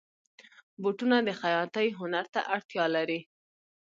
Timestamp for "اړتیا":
2.55-2.85